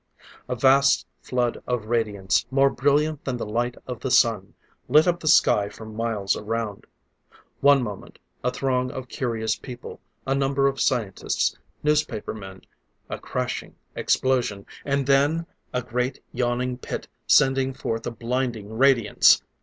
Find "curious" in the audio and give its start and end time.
9.09-9.55